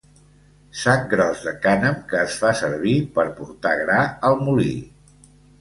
[0.83, 4.77] Sac gros de cànem que es fa servir per portar gra al molí.